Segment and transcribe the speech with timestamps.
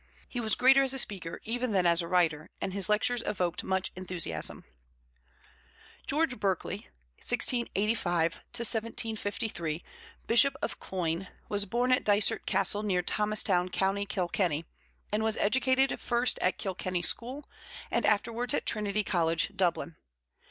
[0.27, 3.63] He was greater as a speaker even than as a writer, and his lectures evoked
[3.63, 4.63] much enthusiasm.
[6.07, 9.83] George Berkeley (1685 1753),
[10.25, 14.03] bishop of Cloyne, was born at Dysert Castle, near Thomastown, Co.
[14.07, 14.65] Kilkenny,
[15.11, 17.47] and was educated first at Kilkenny school
[17.91, 19.97] and afterwards at Trinity College, Dublin.